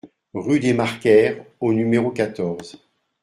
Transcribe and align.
Rue 0.33 0.59
des 0.59 0.73
Marcaires 0.73 1.45
au 1.59 1.73
numéro 1.73 2.09
quatorze 2.09 2.81